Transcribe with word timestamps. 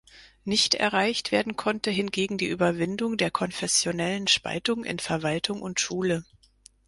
Nicht 0.45 0.73
erreicht 0.73 1.31
werden 1.31 1.55
konnte 1.55 1.91
hingegen 1.91 2.39
die 2.39 2.47
Überwindung 2.47 3.17
der 3.17 3.29
konfessionellen 3.29 4.25
Spaltung 4.27 4.83
in 4.83 4.97
Verwaltung 4.97 5.61
und 5.61 5.79
Schule. 5.79 6.25